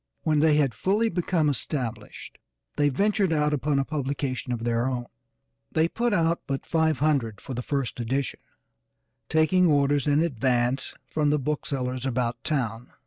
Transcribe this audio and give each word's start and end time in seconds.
When 0.23 0.39
they 0.39 0.55
had 0.55 0.73
fully 0.73 1.09
become 1.09 1.47
established 1.47 2.39
they 2.75 2.89
ventured 2.89 3.31
out 3.31 3.53
upon 3.53 3.77
a 3.77 3.85
publication 3.85 4.51
of 4.51 4.63
their 4.63 4.87
own. 4.87 5.05
They 5.71 5.87
put 5.87 6.11
out 6.11 6.41
but 6.47 6.65
five 6.65 6.97
hundred 6.97 7.39
for 7.39 7.53
the 7.53 7.61
first 7.61 7.99
edition, 7.99 8.39
taking 9.29 9.67
orders 9.67 10.07
in 10.07 10.19
advance 10.23 10.95
from 11.05 11.29
the 11.29 11.37
booksellers 11.37 12.07
about 12.07 12.43
town. 12.43 12.87